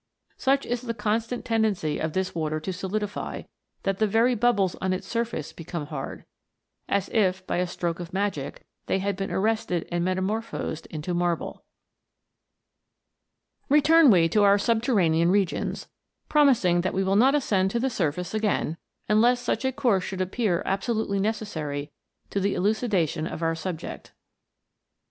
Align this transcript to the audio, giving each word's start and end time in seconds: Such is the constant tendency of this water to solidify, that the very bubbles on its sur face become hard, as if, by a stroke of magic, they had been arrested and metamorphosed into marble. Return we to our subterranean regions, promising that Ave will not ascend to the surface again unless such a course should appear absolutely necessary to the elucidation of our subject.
Such 0.35 0.65
is 0.65 0.81
the 0.81 0.95
constant 0.95 1.45
tendency 1.45 1.99
of 1.99 2.13
this 2.13 2.33
water 2.33 2.59
to 2.61 2.73
solidify, 2.73 3.43
that 3.83 3.99
the 3.99 4.07
very 4.07 4.33
bubbles 4.33 4.75
on 4.81 4.93
its 4.93 5.05
sur 5.05 5.25
face 5.25 5.53
become 5.53 5.85
hard, 5.85 6.25
as 6.89 7.07
if, 7.09 7.45
by 7.45 7.57
a 7.57 7.67
stroke 7.67 7.99
of 7.99 8.11
magic, 8.11 8.65
they 8.87 8.97
had 8.97 9.15
been 9.15 9.29
arrested 9.29 9.87
and 9.91 10.03
metamorphosed 10.03 10.87
into 10.87 11.13
marble. 11.13 11.63
Return 13.69 14.09
we 14.09 14.27
to 14.29 14.41
our 14.41 14.57
subterranean 14.57 15.29
regions, 15.29 15.87
promising 16.27 16.81
that 16.81 16.93
Ave 16.95 17.03
will 17.03 17.15
not 17.15 17.35
ascend 17.35 17.69
to 17.69 17.79
the 17.79 17.91
surface 17.91 18.33
again 18.33 18.77
unless 19.07 19.39
such 19.39 19.63
a 19.63 19.71
course 19.71 20.03
should 20.03 20.19
appear 20.19 20.63
absolutely 20.65 21.19
necessary 21.19 21.91
to 22.31 22.39
the 22.39 22.55
elucidation 22.55 23.27
of 23.27 23.43
our 23.43 23.53
subject. 23.53 24.13